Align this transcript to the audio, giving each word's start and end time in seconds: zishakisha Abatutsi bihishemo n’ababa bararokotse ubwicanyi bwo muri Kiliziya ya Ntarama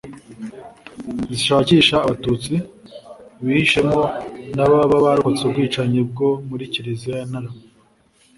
zishakisha 1.31 1.95
Abatutsi 2.05 2.53
bihishemo 3.43 4.01
n’ababa 4.55 4.95
bararokotse 5.03 5.41
ubwicanyi 5.43 5.99
bwo 6.09 6.29
muri 6.49 6.63
Kiliziya 6.73 7.15
ya 7.19 7.27
Ntarama 7.29 7.59